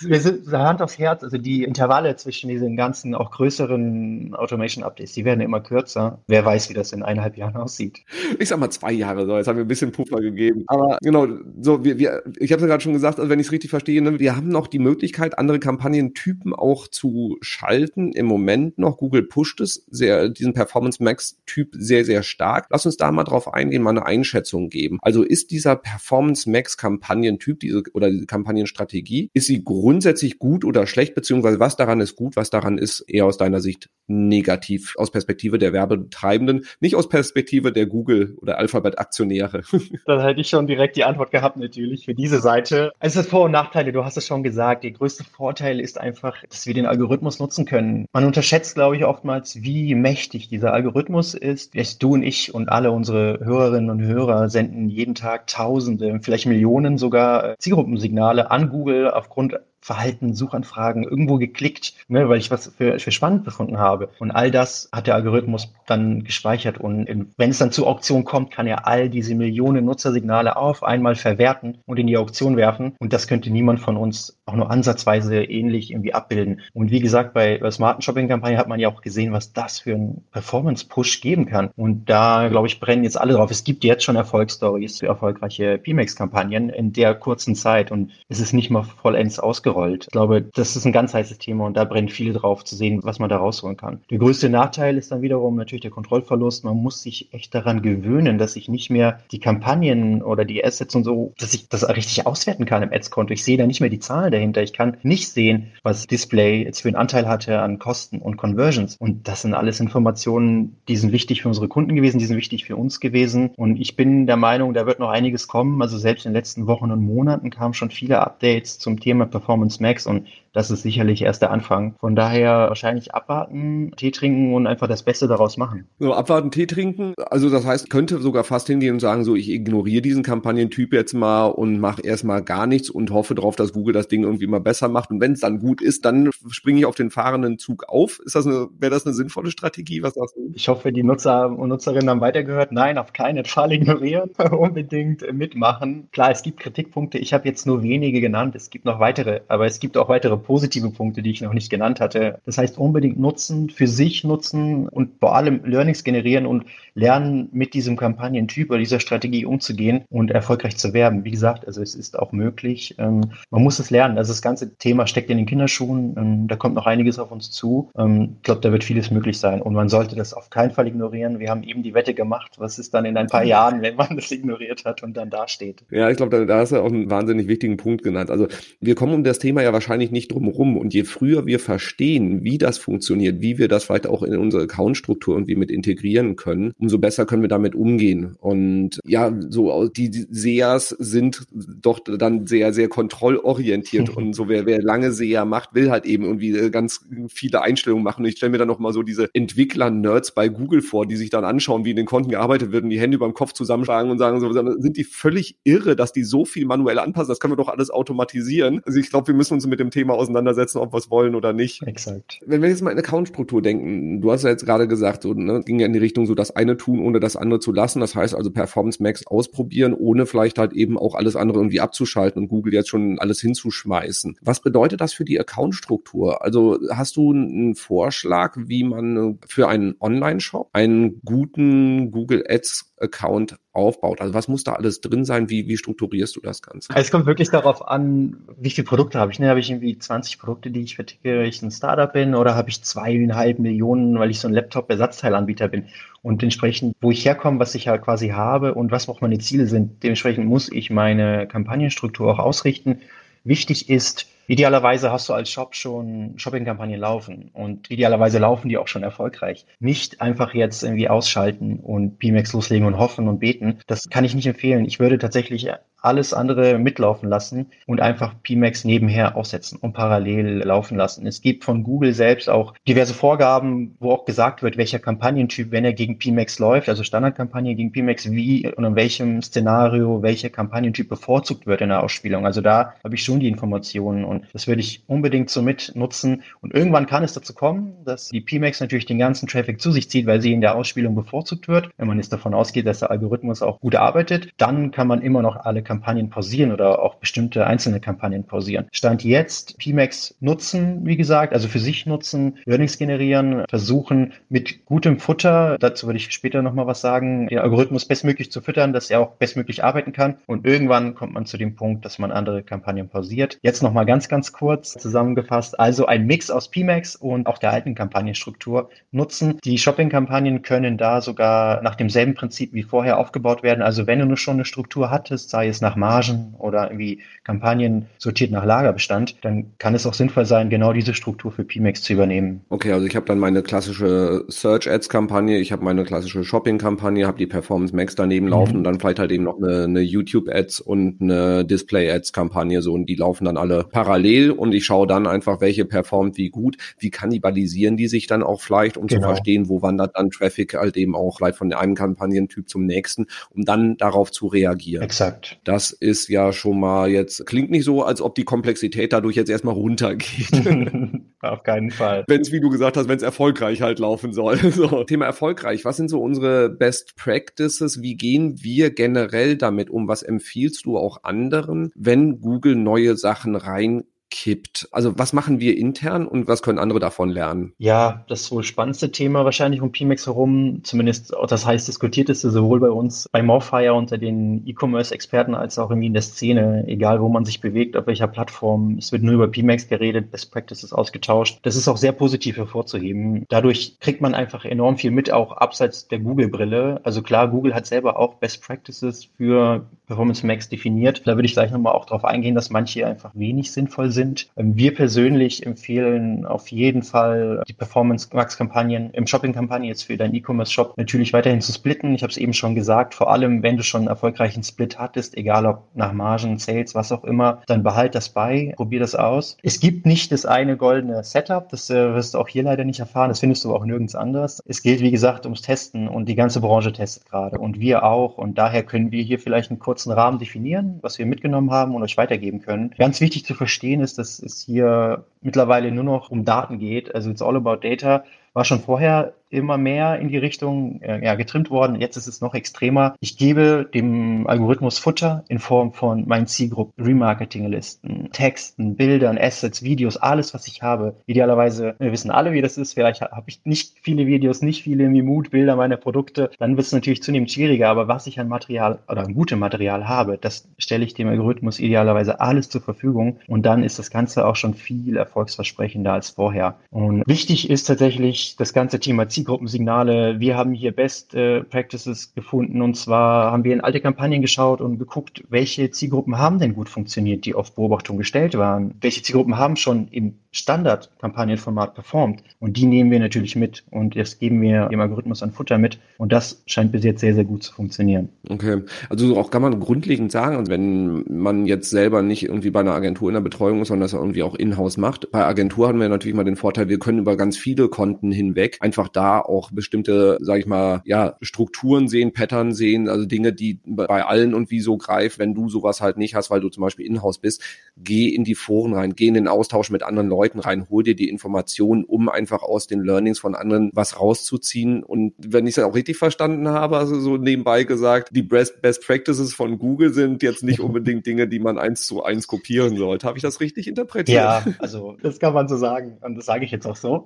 [0.01, 5.25] wir sind Hand aufs Herz, also die Intervalle zwischen diesen ganzen auch größeren Automation-Updates, die
[5.25, 6.21] werden immer kürzer.
[6.27, 7.99] Wer weiß, wie das in eineinhalb Jahren aussieht.
[8.39, 10.63] Ich sag mal zwei Jahre, so, jetzt haben wir ein bisschen Puffer gegeben.
[10.67, 11.27] Aber genau,
[11.61, 13.69] so, wir, wir, ich habe es ja gerade schon gesagt, also wenn ich es richtig
[13.69, 18.11] verstehe, ne, wir haben noch die Möglichkeit, andere Kampagnentypen auch zu schalten.
[18.13, 22.67] Im Moment noch, Google pusht es, sehr, diesen Performance Max-Typ sehr, sehr stark.
[22.69, 24.99] Lass uns da mal drauf eingehen, mal eine Einschätzung geben.
[25.01, 30.65] Also ist dieser Performance Max Kampagnentyp, diese oder diese Kampagnenstrategie, ist sie grund grundsätzlich gut
[30.65, 34.93] oder schlecht, beziehungsweise was daran ist gut, was daran ist eher aus deiner Sicht negativ,
[34.97, 39.63] aus Perspektive der Werbetreibenden, nicht aus Perspektive der Google- oder Alphabet-Aktionäre?
[40.05, 42.91] Da hätte ich schon direkt die Antwort gehabt, natürlich, für diese Seite.
[42.99, 44.83] Es ist Vor- und Nachteile, du hast es schon gesagt.
[44.83, 48.05] Der größte Vorteil ist einfach, dass wir den Algorithmus nutzen können.
[48.11, 51.75] Man unterschätzt, glaube ich, oftmals, wie mächtig dieser Algorithmus ist.
[51.75, 56.45] Jetzt du und ich und alle unsere Hörerinnen und Hörer senden jeden Tag Tausende, vielleicht
[56.45, 62.99] Millionen sogar Zielgruppensignale an Google aufgrund Verhalten, Suchanfragen irgendwo geklickt, ne, weil ich was für,
[62.99, 64.09] für spannend befunden habe.
[64.19, 66.77] Und all das hat der Algorithmus dann gespeichert.
[66.77, 67.07] Und
[67.37, 71.77] wenn es dann zur Auktion kommt, kann er all diese Millionen Nutzersignale auf einmal verwerten
[71.85, 72.93] und in die Auktion werfen.
[72.99, 76.61] Und das könnte niemand von uns auch nur ansatzweise ähnlich irgendwie abbilden.
[76.73, 79.93] Und wie gesagt, bei der smarten Shopping-Kampagne hat man ja auch gesehen, was das für
[79.93, 81.69] ein Performance-Push geben kann.
[81.75, 83.49] Und da, glaube ich, brennen jetzt alle drauf.
[83.49, 87.91] Es gibt jetzt schon Erfolgsstories für erfolgreiche PMAX-Kampagnen in der kurzen Zeit.
[87.91, 90.05] Und es ist nicht mal vollends ausgegangen ausgerollt.
[90.05, 92.99] Ich glaube, das ist ein ganz heißes Thema und da brennen viele drauf zu sehen,
[93.03, 94.01] was man da rausholen kann.
[94.09, 96.63] Der größte Nachteil ist dann wiederum natürlich der Kontrollverlust.
[96.63, 100.95] Man muss sich echt daran gewöhnen, dass ich nicht mehr die Kampagnen oder die Assets
[100.95, 103.33] und so, dass ich das richtig auswerten kann im Ads-Konto.
[103.33, 104.61] Ich sehe da nicht mehr die Zahlen dahinter.
[104.63, 108.97] Ich kann nicht sehen, was Display jetzt für einen Anteil hatte an Kosten und Conversions.
[108.99, 112.65] Und das sind alles Informationen, die sind wichtig für unsere Kunden gewesen, die sind wichtig
[112.65, 113.51] für uns gewesen.
[113.55, 115.81] Und ich bin der Meinung, da wird noch einiges kommen.
[115.81, 119.58] Also selbst in den letzten Wochen und Monaten kamen schon viele Updates zum Thema Performance
[119.59, 121.95] Performance Max und das ist sicherlich erst der Anfang.
[121.99, 125.87] Von daher wahrscheinlich abwarten, Tee trinken und einfach das Beste daraus machen.
[125.99, 127.13] So, abwarten, Tee trinken.
[127.29, 131.13] Also das heißt, könnte sogar fast hingehen und sagen, so, ich ignoriere diesen Kampagnentyp jetzt
[131.13, 134.59] mal und mache erstmal gar nichts und hoffe darauf, dass Google das Ding irgendwie mal
[134.59, 135.11] besser macht.
[135.11, 138.19] Und wenn es dann gut ist, dann springe ich auf den fahrenden Zug auf.
[138.25, 140.01] Ist das eine, wäre das eine sinnvolle Strategie?
[140.01, 140.51] Was sagst du?
[140.53, 142.71] Ich hoffe, die Nutzer und Nutzerinnen haben weitergehört.
[142.71, 146.09] Nein, auf keinen Fall ignorieren, unbedingt mitmachen.
[146.11, 147.17] Klar, es gibt Kritikpunkte.
[147.17, 148.55] Ich habe jetzt nur wenige genannt.
[148.55, 151.69] Es gibt noch weitere, aber es gibt auch weitere positive Punkte, die ich noch nicht
[151.69, 152.39] genannt hatte.
[152.45, 157.73] Das heißt, unbedingt nutzen, für sich nutzen und vor allem Learnings generieren und lernen, mit
[157.73, 161.23] diesem Kampagnentyp oder dieser Strategie umzugehen und erfolgreich zu werben.
[161.23, 162.95] Wie gesagt, also es ist auch möglich.
[162.97, 164.17] Ähm, man muss es lernen.
[164.17, 166.15] Also das ganze Thema steckt in den Kinderschuhen.
[166.17, 167.89] Ähm, da kommt noch einiges auf uns zu.
[167.97, 170.87] Ähm, ich glaube, da wird vieles möglich sein und man sollte das auf keinen Fall
[170.87, 171.39] ignorieren.
[171.39, 172.55] Wir haben eben die Wette gemacht.
[172.57, 175.83] Was ist dann in ein paar Jahren, wenn man das ignoriert hat und dann dasteht?
[175.89, 178.29] Ja, ich glaube, da, da hast du auch einen wahnsinnig wichtigen Punkt genannt.
[178.29, 178.47] Also
[178.79, 180.77] wir kommen um das Thema ja wahrscheinlich nicht drum herum.
[180.77, 184.63] Und je früher wir verstehen, wie das funktioniert, wie wir das vielleicht auch in unsere
[184.63, 188.35] Accountstruktur irgendwie mit integrieren können, umso besser können wir damit umgehen.
[188.39, 194.09] Und ja, so die SEAs sind doch dann sehr, sehr kontrollorientiert.
[194.15, 198.03] und so wer, wer lange SEA macht, will halt eben irgendwie äh, ganz viele Einstellungen
[198.03, 198.23] machen.
[198.23, 201.29] Und ich stelle mir dann noch mal so diese Entwickler-Nerds bei Google vor, die sich
[201.29, 204.11] dann anschauen, wie in den Konten gearbeitet wird und die Hände über dem Kopf zusammenschlagen
[204.11, 207.29] und sagen, so, sind die völlig irre, dass die so viel manuell anpassen.
[207.29, 208.81] Das können wir doch alles automatisieren.
[208.85, 211.53] Also ich glaube, wir müssen uns mit dem Thema auseinandersetzen, ob wir es wollen oder
[211.53, 211.81] nicht.
[211.83, 212.39] Exakt.
[212.45, 215.61] Wenn wir jetzt mal in Account-Struktur denken, du hast ja jetzt gerade gesagt, so, ne,
[215.65, 217.99] ging ja in die Richtung, so das eine tun, ohne das andere zu lassen.
[217.99, 222.43] Das heißt also Performance Max ausprobieren, ohne vielleicht halt eben auch alles andere irgendwie abzuschalten
[222.43, 224.37] und Google jetzt schon alles hinzuschmeißen.
[224.41, 226.43] Was bedeutet das für die Account-Struktur?
[226.43, 233.57] Also hast du einen Vorschlag, wie man für einen Online-Shop einen guten Google Ads Account
[233.73, 234.21] aufbaut?
[234.21, 235.49] Also was muss da alles drin sein?
[235.49, 236.93] Wie, wie strukturierst du das Ganze?
[236.95, 239.39] Es kommt wirklich darauf an, wie viele Produkte habe ich.
[239.39, 239.49] Ne?
[239.49, 242.69] Habe ich irgendwie 20 Produkte, die ich verticke, weil ich ein Startup bin oder habe
[242.69, 245.85] ich zweieinhalb Millionen, weil ich so ein Laptop-Ersatzteilanbieter bin?
[246.21, 249.67] Und entsprechend, wo ich herkomme, was ich ja quasi habe und was auch meine Ziele
[249.67, 253.01] sind, dementsprechend muss ich meine Kampagnenstruktur auch ausrichten.
[253.43, 258.87] Wichtig ist, Idealerweise hast du als Shop schon Shopping-Kampagnen laufen und idealerweise laufen die auch
[258.87, 259.67] schon erfolgreich.
[259.79, 263.77] Nicht einfach jetzt irgendwie ausschalten und PMAX loslegen und hoffen und beten.
[263.85, 264.85] Das kann ich nicht empfehlen.
[264.85, 265.69] Ich würde tatsächlich
[266.01, 271.27] alles andere mitlaufen lassen und einfach PMAX nebenher aussetzen und parallel laufen lassen.
[271.27, 275.85] Es gibt von Google selbst auch diverse Vorgaben, wo auch gesagt wird, welcher Kampagnentyp, wenn
[275.85, 281.09] er gegen PMAX läuft, also Standardkampagne gegen PMAX, wie und in welchem Szenario welcher Kampagnentyp
[281.09, 282.45] bevorzugt wird in der Ausspielung.
[282.45, 286.43] Also da habe ich schon die Informationen und das würde ich unbedingt so mitnutzen.
[286.61, 290.09] Und irgendwann kann es dazu kommen, dass die PMAX natürlich den ganzen Traffic zu sich
[290.09, 291.89] zieht, weil sie in der Ausspielung bevorzugt wird.
[291.97, 295.41] Wenn man jetzt davon ausgeht, dass der Algorithmus auch gut arbeitet, dann kann man immer
[295.41, 298.87] noch alle Kampagnen pausieren oder auch bestimmte einzelne Kampagnen pausieren.
[298.91, 305.19] Stand jetzt PMAX nutzen, wie gesagt, also für sich nutzen, Learnings generieren, versuchen mit gutem
[305.19, 309.19] Futter, dazu würde ich später nochmal was sagen, den Algorithmus bestmöglich zu füttern, dass er
[309.19, 310.37] auch bestmöglich arbeiten kann.
[310.45, 313.59] Und irgendwann kommt man zu dem Punkt, dass man andere Kampagnen pausiert.
[313.61, 315.79] Jetzt nochmal ganz ganz kurz zusammengefasst.
[315.79, 319.59] Also ein Mix aus PMAX und auch der alten Kampagnenstruktur nutzen.
[319.63, 323.81] Die Shopping-Kampagnen können da sogar nach demselben Prinzip wie vorher aufgebaut werden.
[323.81, 328.05] Also wenn du nur schon eine Struktur hattest, sei es nach Margen oder irgendwie Kampagnen
[328.17, 332.13] sortiert nach Lagerbestand, dann kann es auch sinnvoll sein, genau diese Struktur für PMAX zu
[332.13, 332.61] übernehmen.
[332.69, 336.77] Okay, also ich habe dann meine klassische Search Ads Kampagne, ich habe meine klassische Shopping
[336.77, 338.51] Kampagne, habe die Performance Max daneben mhm.
[338.51, 342.31] laufen und dann vielleicht halt eben noch eine, eine YouTube Ads und eine Display Ads
[342.33, 344.18] Kampagne so und die laufen dann alle parallel
[344.51, 348.61] und ich schaue dann einfach, welche performt wie gut, wie kannibalisieren die sich dann auch
[348.61, 349.21] vielleicht, um genau.
[349.21, 353.27] zu verstehen, wo wandert dann Traffic halt eben auch vielleicht von einem Kampagnentyp zum nächsten,
[353.51, 355.03] um dann darauf zu reagieren.
[355.03, 355.59] Exakt.
[355.63, 359.49] Das ist ja schon mal jetzt, klingt nicht so, als ob die Komplexität dadurch jetzt
[359.49, 360.51] erstmal runtergeht.
[361.41, 362.25] Auf keinen Fall.
[362.27, 364.57] Wenn es, wie du gesagt hast, wenn es erfolgreich halt laufen soll.
[364.79, 365.03] So.
[365.03, 365.83] Thema erfolgreich.
[365.83, 368.01] Was sind so unsere Best Practices?
[368.01, 370.07] Wie gehen wir generell damit um?
[370.07, 374.87] Was empfiehlst du auch anderen, wenn Google neue Sachen rein kippt.
[374.91, 377.73] Also was machen wir intern und was können andere davon lernen?
[377.77, 382.89] Ja, das wohl spannendste Thema wahrscheinlich um PMAX herum, zumindest das heißt diskutierteste sowohl bei
[382.89, 387.45] uns bei Morfire unter den E-Commerce-Experten als auch irgendwie in der Szene, egal wo man
[387.45, 388.97] sich bewegt, auf welcher Plattform.
[388.97, 391.59] Es wird nur über PMAX geredet, Best Practices ausgetauscht.
[391.63, 393.45] Das ist auch sehr positiv hervorzuheben.
[393.49, 397.01] Dadurch kriegt man einfach enorm viel mit, auch abseits der Google-Brille.
[397.03, 401.23] Also klar, Google hat selber auch Best Practices für Performance Max definiert.
[401.25, 404.49] Da würde ich gleich nochmal auch darauf eingehen, dass manche einfach wenig sinnvoll sind sind.
[404.57, 410.17] Ähm, wir persönlich empfehlen auf jeden Fall die Performance Max Kampagnen im Shopping-Kampagne jetzt für
[410.17, 412.13] deinen E-Commerce-Shop natürlich weiterhin zu splitten.
[412.13, 415.37] Ich habe es eben schon gesagt, vor allem wenn du schon einen erfolgreichen Split hattest,
[415.37, 419.57] egal ob nach Margen, Sales, was auch immer, dann behalt das bei, probier das aus.
[419.63, 422.99] Es gibt nicht das eine goldene Setup, das äh, wirst du auch hier leider nicht
[422.99, 424.61] erfahren, das findest du auch nirgends anders.
[424.67, 428.37] Es gilt, wie gesagt, ums Testen und die ganze Branche testet gerade und wir auch
[428.37, 432.03] und daher können wir hier vielleicht einen kurzen Rahmen definieren, was wir mitgenommen haben und
[432.03, 432.93] euch weitergeben können.
[432.97, 437.13] Ganz wichtig zu verstehen ist, ist, dass es hier mittlerweile nur noch um Daten geht.
[437.13, 438.23] Also it's all about data.
[438.59, 441.99] War schon vorher immer mehr in die Richtung äh, ja, getrimmt worden.
[441.99, 443.15] Jetzt ist es noch extremer.
[443.19, 450.17] Ich gebe dem Algorithmus Futter in Form von meinen Zielgruppen, Remarketing-Listen, Texten, Bildern, Assets, Videos,
[450.17, 451.15] alles, was ich habe.
[451.25, 452.93] Idealerweise, wir wissen alle, wie das ist.
[452.93, 456.51] Vielleicht habe ich nicht viele Videos, nicht viele Mimut-Bilder meiner Produkte.
[456.59, 457.89] Dann wird es natürlich zunehmend schwieriger.
[457.89, 461.79] Aber was ich an Material oder an gutem Material habe, das stelle ich dem Algorithmus
[461.79, 463.39] idealerweise alles zur Verfügung.
[463.47, 466.75] Und dann ist das Ganze auch schon viel erfolgsversprechender als vorher.
[466.91, 470.39] Und wichtig ist tatsächlich das ganze Thema Zielgruppen Zielgruppensignale.
[470.39, 474.81] Wir haben hier Best äh, Practices gefunden und zwar haben wir in alte Kampagnen geschaut
[474.81, 478.95] und geguckt, welche Zielgruppen haben denn gut funktioniert, die auf Beobachtung gestellt waren.
[479.01, 484.39] Welche Zielgruppen haben schon im Standard-Kampagnenformat performt und die nehmen wir natürlich mit und das
[484.39, 487.61] geben wir dem Algorithmus an Futter mit und das scheint bis jetzt sehr, sehr gut
[487.61, 488.29] zu funktionieren.
[488.49, 492.79] Okay, also auch kann man grundlegend sagen, also wenn man jetzt selber nicht irgendwie bei
[492.79, 495.31] einer Agentur in der Betreuung ist, sondern das irgendwie auch in-house macht.
[495.31, 498.77] Bei Agentur haben wir natürlich mal den Vorteil, wir können über ganz viele Konten hinweg
[498.79, 503.79] einfach da auch bestimmte, sage ich mal, ja, Strukturen sehen, Pattern sehen, also Dinge, die
[503.85, 505.37] bei allen und wie so greifen.
[505.37, 507.61] Wenn du sowas halt nicht hast, weil du zum Beispiel in-house bist,
[507.97, 511.15] geh in die Foren rein, geh in den Austausch mit anderen Leuten rein, hol dir
[511.15, 515.03] die Informationen, um einfach aus den Learnings von anderen was rauszuziehen.
[515.03, 519.05] Und wenn ich es auch richtig verstanden habe, also so nebenbei gesagt, die Best, Best
[519.05, 523.27] Practices von Google sind jetzt nicht unbedingt Dinge, die man eins zu eins kopieren sollte.
[523.27, 524.37] Habe ich das richtig interpretiert?
[524.37, 527.25] Ja, also das kann man so sagen und das sage ich jetzt auch so.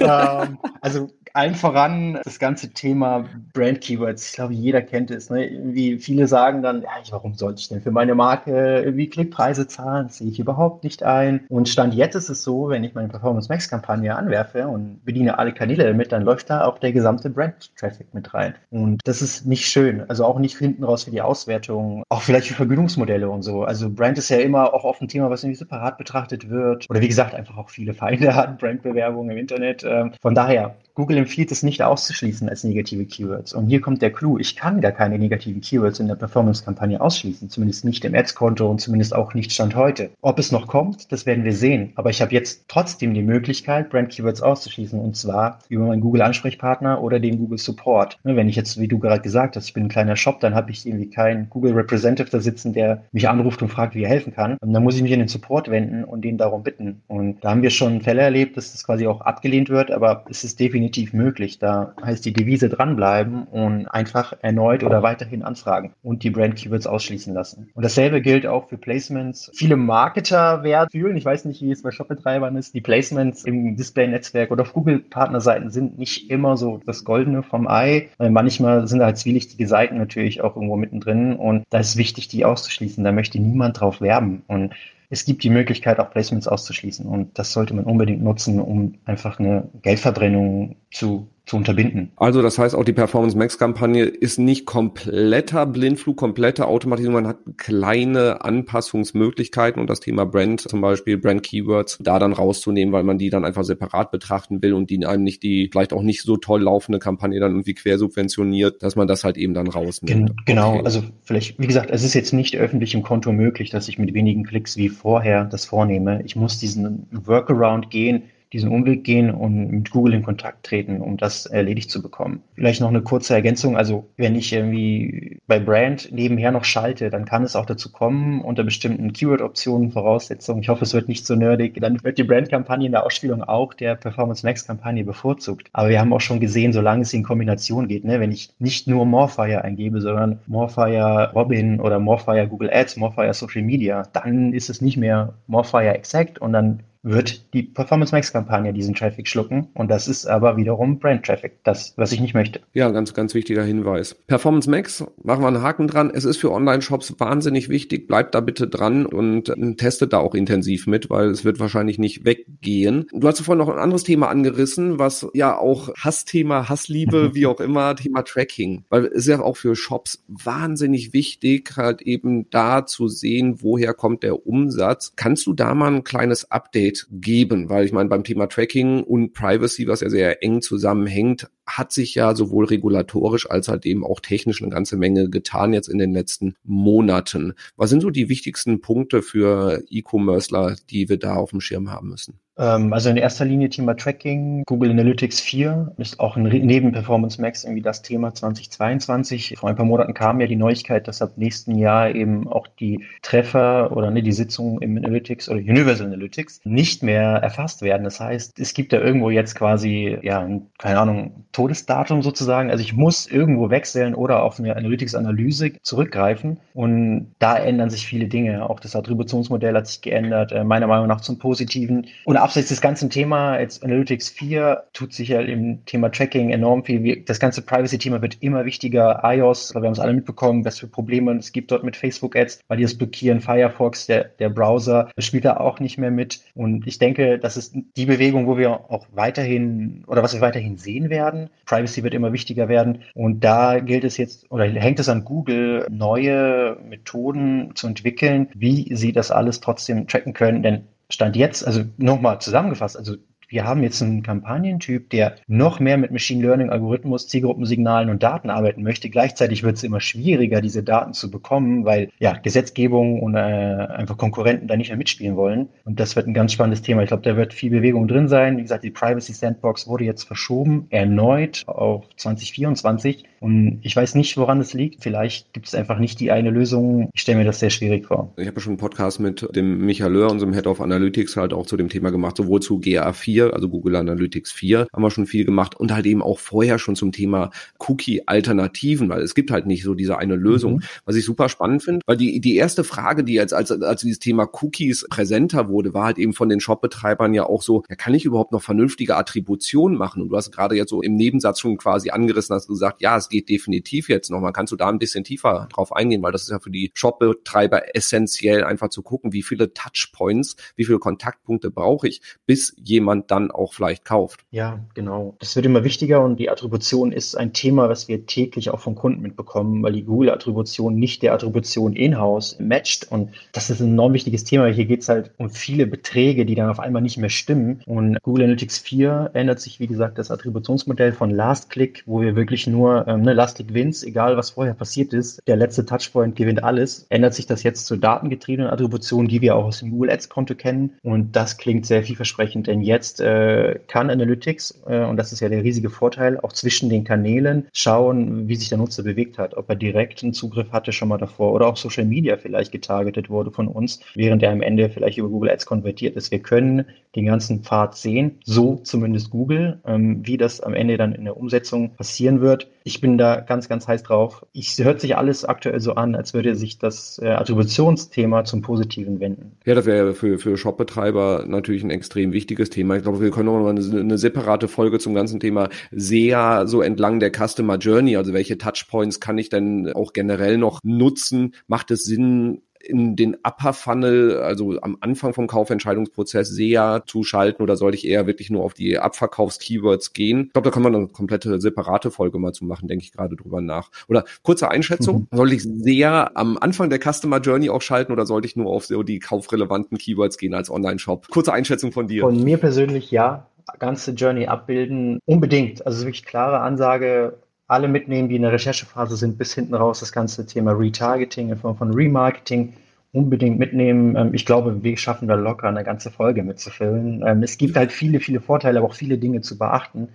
[0.00, 4.28] Ähm, also allen voran das ganze Thema Brand Keywords.
[4.28, 5.30] Ich glaube, jeder kennt es.
[5.30, 5.46] Ne?
[5.46, 10.08] Irgendwie viele sagen dann, ja, warum sollte ich denn für meine Marke irgendwie Klickpreise zahlen?
[10.08, 11.46] Das sehe ich überhaupt nicht ein.
[11.48, 15.38] Und Stand jetzt ist es so, wenn ich meine Performance Max Kampagne anwerfe und bediene
[15.38, 18.54] alle Kanäle damit, dann läuft da auch der gesamte Brand Traffic mit rein.
[18.70, 20.08] Und das ist nicht schön.
[20.08, 23.64] Also auch nicht hinten raus für die Auswertung, auch vielleicht für Vergütungsmodelle und so.
[23.64, 26.86] Also Brand ist ja immer auch oft ein Thema, was irgendwie separat betrachtet wird.
[26.90, 29.84] Oder wie gesagt, einfach auch viele Feinde hat, Brandbewerbung im Internet.
[29.84, 33.54] Ähm, von daher, Google empfiehlt es nicht auszuschließen als negative Keywords.
[33.54, 34.38] Und hier kommt der Clou.
[34.38, 37.48] Ich kann gar keine negativen Keywords in der Performance-Kampagne ausschließen.
[37.48, 40.10] Zumindest nicht im Ads-Konto und zumindest auch nicht Stand heute.
[40.20, 41.92] Ob es noch kommt, das werden wir sehen.
[41.94, 45.00] Aber ich habe jetzt trotzdem die Möglichkeit, Brand-Keywords auszuschließen.
[45.00, 48.18] Und zwar über meinen Google-Ansprechpartner oder den Google Support.
[48.24, 50.54] Ne, wenn ich jetzt, wie du gerade gesagt hast, ich bin ein kleiner Shop, dann
[50.54, 54.10] habe ich irgendwie keinen Google Representative da sitzen, der mich anruft und fragt, wie er
[54.10, 54.58] helfen kann.
[54.60, 57.00] Und dann muss ich mich in den Support wenden und den darum bitten.
[57.08, 60.44] Und da haben wir schon Fälle erlebt, dass das quasi auch abgelehnt wird, aber es
[60.44, 61.58] ist definitiv möglich.
[61.58, 66.86] Da heißt die Devise dranbleiben und einfach erneut oder weiterhin anfragen und die Brand Keywords
[66.86, 67.70] ausschließen lassen.
[67.74, 69.50] Und dasselbe gilt auch für Placements.
[69.54, 73.76] Viele Marketer werden fühlen, ich weiß nicht, wie es bei Shopbetreibern ist, die Placements im
[73.76, 78.08] Display-Netzwerk oder auf Google-Partnerseiten sind nicht immer so das Goldene vom Ei.
[78.18, 83.02] Manchmal sind halt zwielichtige Seiten natürlich auch irgendwo mittendrin und da ist wichtig, die auszuschließen.
[83.02, 84.42] Da möchte niemand drauf werben.
[84.46, 84.74] Und
[85.12, 87.04] es gibt die Möglichkeit, auch Placements auszuschließen.
[87.04, 92.12] Und das sollte man unbedingt nutzen, um einfach eine Geldverbrennung zu zu unterbinden.
[92.16, 97.26] Also das heißt auch die Performance Max Kampagne ist nicht kompletter Blindflug, komplette Automatisierung, man
[97.26, 103.02] hat kleine Anpassungsmöglichkeiten und das Thema Brand, zum Beispiel Brand Keywords, da dann rauszunehmen, weil
[103.02, 106.22] man die dann einfach separat betrachten will und die einem nicht die vielleicht auch nicht
[106.22, 110.28] so toll laufende Kampagne dann irgendwie quersubventioniert, dass man das halt eben dann rausnimmt.
[110.28, 110.82] Gen genau, okay.
[110.84, 114.14] also vielleicht, wie gesagt, es ist jetzt nicht öffentlich im Konto möglich, dass ich mit
[114.14, 116.22] wenigen Klicks wie vorher das vornehme.
[116.24, 121.16] Ich muss diesen Workaround gehen, diesen Umweg gehen und mit Google in Kontakt treten, um
[121.16, 122.42] das erledigt zu bekommen.
[122.54, 123.76] Vielleicht noch eine kurze Ergänzung.
[123.76, 128.42] Also wenn ich irgendwie bei Brand nebenher noch schalte, dann kann es auch dazu kommen,
[128.42, 132.86] unter bestimmten Keyword-Optionen, Voraussetzungen, ich hoffe, es wird nicht so nerdig, dann wird die Brand-Kampagne
[132.86, 135.68] in der Ausspielung auch der Performance Max-Kampagne bevorzugt.
[135.72, 138.86] Aber wir haben auch schon gesehen, solange es in Kombination geht, ne, wenn ich nicht
[138.86, 144.70] nur Morfire eingebe, sondern Morfire Robin oder Morfire Google Ads, Morfire Social Media, dann ist
[144.70, 149.68] es nicht mehr Morfire Exact und dann wird die Performance Max Kampagne diesen Traffic schlucken
[149.74, 152.60] und das ist aber wiederum Brand Traffic, das was ich nicht möchte.
[152.74, 154.14] Ja, ganz ganz wichtiger Hinweis.
[154.14, 156.10] Performance Max, machen wir einen Haken dran.
[156.14, 160.18] Es ist für Online Shops wahnsinnig wichtig, bleibt da bitte dran und äh, testet da
[160.18, 163.06] auch intensiv mit, weil es wird wahrscheinlich nicht weggehen.
[163.12, 167.60] Du hast vorhin noch ein anderes Thema angerissen, was ja auch Hassthema, Hassliebe, wie auch
[167.60, 172.86] immer, Thema Tracking, weil es ist ja auch für Shops wahnsinnig wichtig, halt eben da
[172.86, 175.14] zu sehen, woher kommt der Umsatz.
[175.16, 179.02] Kannst du da mal ein kleines Update Update geben, weil ich meine, beim Thema Tracking
[179.02, 184.04] und Privacy, was ja sehr eng zusammenhängt, hat sich ja sowohl regulatorisch als halt eben
[184.04, 187.54] auch technisch eine ganze Menge getan jetzt in den letzten Monaten.
[187.76, 192.08] Was sind so die wichtigsten Punkte für E-Commercer, die wir da auf dem Schirm haben
[192.08, 192.40] müssen?
[192.58, 194.64] Ähm, also in erster Linie Thema Tracking.
[194.66, 199.54] Google Analytics 4 ist auch neben Performance Max irgendwie das Thema 2022.
[199.56, 203.04] Vor ein paar Monaten kam ja die Neuigkeit, dass ab nächsten Jahr eben auch die
[203.22, 208.04] Treffer oder ne, die Sitzungen im Analytics oder Universal Analytics nicht mehr erfasst werden.
[208.04, 210.46] Das heißt, es gibt da irgendwo jetzt quasi, ja,
[210.78, 212.70] keine Ahnung, Todesdatum sozusagen.
[212.70, 216.58] Also ich muss irgendwo wechseln oder auf eine Analytics-Analyse zurückgreifen.
[216.74, 218.68] Und da ändern sich viele Dinge.
[218.68, 222.06] Auch das Attributionsmodell hat sich geändert, äh, meiner Meinung nach zum Positiven.
[222.24, 226.84] Und abseits des ganzen Thema, jetzt Analytics 4, tut sich ja im Thema Tracking enorm
[226.84, 227.22] viel.
[227.24, 229.20] Das ganze Privacy-Thema wird immer wichtiger.
[229.22, 232.78] iOS, wir haben es alle mitbekommen, was für Probleme es gibt dort mit Facebook-Ads, weil
[232.78, 233.40] die das blockieren.
[233.40, 236.40] Firefox, der, der Browser, spielt da auch nicht mehr mit.
[236.54, 240.78] Und ich denke, das ist die Bewegung, wo wir auch weiterhin oder was wir weiterhin
[240.78, 243.02] sehen werden Privacy wird immer wichtiger werden.
[243.14, 248.94] Und da gilt es jetzt oder hängt es an Google, neue Methoden zu entwickeln, wie
[248.94, 250.62] sie das alles trotzdem tracken können.
[250.62, 253.16] Denn Stand jetzt, also nochmal zusammengefasst, also
[253.52, 258.48] wir haben jetzt einen Kampagnentyp, der noch mehr mit Machine Learning, Algorithmus, Zielgruppensignalen und Daten
[258.48, 259.10] arbeiten möchte.
[259.10, 264.16] Gleichzeitig wird es immer schwieriger, diese Daten zu bekommen, weil ja Gesetzgebung und äh, einfach
[264.16, 265.68] Konkurrenten da nicht mehr mitspielen wollen.
[265.84, 267.02] Und das wird ein ganz spannendes Thema.
[267.02, 268.56] Ich glaube, da wird viel Bewegung drin sein.
[268.56, 273.24] Wie gesagt, die Privacy Sandbox wurde jetzt verschoben, erneut auf 2024.
[273.40, 275.02] Und ich weiß nicht, woran es liegt.
[275.02, 277.10] Vielleicht gibt es einfach nicht die eine Lösung.
[277.12, 278.32] Ich stelle mir das sehr schwierig vor.
[278.36, 281.66] Ich habe schon einen Podcast mit dem Michael Löhr, unserem Head of Analytics, halt auch
[281.66, 285.44] zu dem Thema gemacht, sowohl zu GA4 also Google Analytics 4, haben wir schon viel
[285.44, 289.82] gemacht und halt eben auch vorher schon zum Thema Cookie-Alternativen, weil es gibt halt nicht
[289.82, 290.82] so diese eine Lösung, mhm.
[291.04, 294.18] was ich super spannend finde, weil die, die erste Frage, die jetzt als, als dieses
[294.18, 298.14] Thema Cookies präsenter wurde, war halt eben von den Shop-Betreibern ja auch so, ja, kann
[298.14, 300.22] ich überhaupt noch vernünftige Attribution machen?
[300.22, 303.16] Und du hast gerade jetzt so im Nebensatz schon quasi angerissen, hast du gesagt, ja,
[303.16, 304.52] es geht definitiv jetzt nochmal.
[304.52, 307.96] Kannst du da ein bisschen tiefer drauf eingehen, weil das ist ja für die Shop-Betreiber
[307.96, 313.50] essentiell, einfach zu gucken, wie viele Touchpoints, wie viele Kontaktpunkte brauche ich, bis jemand dann
[313.50, 314.44] auch vielleicht kauft.
[314.50, 315.34] Ja, genau.
[315.38, 318.94] Das wird immer wichtiger und die Attribution ist ein Thema, was wir täglich auch von
[318.94, 323.10] Kunden mitbekommen, weil die Google-Attribution nicht der Attribution in-house matcht.
[323.10, 324.66] Und das ist ein enorm wichtiges Thema.
[324.66, 327.80] Hier geht es halt um viele Beträge, die dann auf einmal nicht mehr stimmen.
[327.86, 332.36] Und Google Analytics 4 ändert sich, wie gesagt, das Attributionsmodell von Last Click, wo wir
[332.36, 335.40] wirklich nur ähm, ne, Last Click wins, egal was vorher passiert ist.
[335.46, 337.06] Der letzte Touchpoint gewinnt alles.
[337.08, 340.54] Ändert sich das jetzt zur datengetriebenen Attribution, die wir auch aus dem Google Ads Konto
[340.54, 340.92] kennen.
[341.02, 345.48] Und das klingt sehr vielversprechend, denn jetzt äh, kann Analytics, äh, und das ist ja
[345.48, 349.68] der riesige Vorteil, auch zwischen den Kanälen schauen, wie sich der Nutzer bewegt hat, ob
[349.68, 353.50] er direkt einen Zugriff hatte schon mal davor oder auch Social Media vielleicht getargetet wurde
[353.50, 356.30] von uns, während er am Ende vielleicht über Google Ads konvertiert ist.
[356.30, 356.84] Wir können
[357.16, 361.36] den ganzen Pfad sehen, so zumindest Google, ähm, wie das am Ende dann in der
[361.36, 362.68] Umsetzung passieren wird.
[362.84, 364.46] Ich bin da ganz, ganz heiß drauf.
[364.52, 369.20] Ich hört sich alles aktuell so an, als würde sich das äh, Attributionsthema zum Positiven
[369.20, 369.52] wenden.
[369.64, 372.96] Ja, das wäre für, für Shopbetreiber natürlich ein extrem wichtiges Thema.
[372.96, 376.82] Ich glaube, wir können noch mal eine, eine separate Folge zum ganzen Thema SEA so
[376.82, 378.16] entlang der Customer Journey.
[378.16, 381.54] Also welche Touchpoints kann ich denn auch generell noch nutzen?
[381.66, 387.62] Macht es Sinn, in den Upper Funnel, also am Anfang vom Kaufentscheidungsprozess sehr zu schalten
[387.62, 390.46] oder sollte ich eher wirklich nur auf die Abverkaufs-Keywords gehen?
[390.46, 393.36] Ich glaube, da kann man eine komplette separate Folge mal zu machen, denke ich gerade
[393.36, 393.90] drüber nach.
[394.08, 395.36] Oder kurze Einschätzung, mhm.
[395.36, 398.86] sollte ich sehr am Anfang der Customer Journey auch schalten oder sollte ich nur auf
[398.86, 401.28] so die kaufrelevanten Keywords gehen als Online-Shop?
[401.28, 402.22] Kurze Einschätzung von dir.
[402.22, 403.46] Von mir persönlich ja,
[403.78, 405.86] ganze Journey abbilden, unbedingt.
[405.86, 407.38] Also wirklich klare Ansage,
[407.72, 411.56] alle mitnehmen, die in der Recherchephase sind, bis hinten raus das ganze Thema Retargeting in
[411.56, 412.74] Form von Remarketing
[413.12, 414.16] unbedingt mitnehmen.
[414.16, 417.22] Ähm, ich glaube, wir schaffen da locker eine ganze Folge mitzufüllen.
[417.26, 420.08] Ähm, es gibt halt viele, viele Vorteile, aber auch viele Dinge zu beachten.